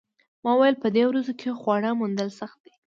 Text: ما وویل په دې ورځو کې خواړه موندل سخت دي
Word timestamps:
ما 0.43 0.51
وویل 0.55 0.75
په 0.83 0.87
دې 0.95 1.03
ورځو 1.07 1.33
کې 1.39 1.57
خواړه 1.59 1.89
موندل 1.99 2.29
سخت 2.39 2.57
دي 2.65 2.73